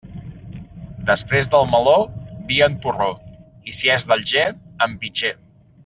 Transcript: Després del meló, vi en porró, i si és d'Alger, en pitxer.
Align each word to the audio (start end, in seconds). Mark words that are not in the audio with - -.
Després 1.09 1.49
del 1.55 1.67
meló, 1.75 1.93
vi 2.49 2.57
en 2.69 2.79
porró, 2.87 3.11
i 3.73 3.79
si 3.81 3.93
és 3.99 4.09
d'Alger, 4.13 4.49
en 4.89 4.99
pitxer. 5.05 5.37